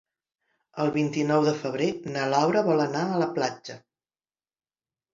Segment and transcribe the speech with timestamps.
[0.83, 3.81] El vint-i-nou de febrer na Laura vol anar a la platja.